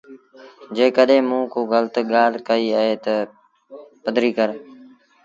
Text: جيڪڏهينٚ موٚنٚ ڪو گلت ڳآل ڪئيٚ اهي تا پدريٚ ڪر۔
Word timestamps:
جيڪڏهينٚ 0.75 1.27
موٚنٚ 1.31 1.51
ڪو 1.53 1.59
گلت 1.73 1.93
ڳآل 2.11 2.33
ڪئيٚ 2.47 2.75
اهي 2.79 2.93
تا 3.05 3.15
پدريٚ 4.03 4.35
ڪر۔ 4.37 4.49